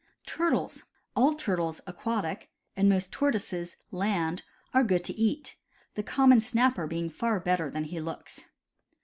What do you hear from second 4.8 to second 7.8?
good to eat, the common snapper being far better